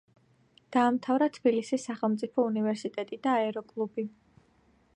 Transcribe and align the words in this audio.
დაამთავრა 0.75 1.27
თბილისის 1.35 1.85
სახელმწიფო 1.89 2.45
უნივერსიტეტი 2.53 3.21
და 3.27 3.37
აეროკლუბი. 3.43 4.07